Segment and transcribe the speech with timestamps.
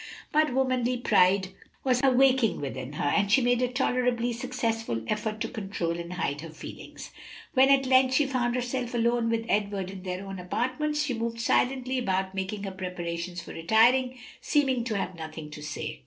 [0.31, 1.49] But womanly pride
[1.83, 6.41] was awaking within her, and she made a tolerably successful effort to control and hide
[6.41, 7.11] her feelings.
[7.53, 11.39] When at length she found herself alone with Edward in their own apartments, she moved
[11.39, 15.99] silently about making her preparations for retiring, seeming to have nothing to say.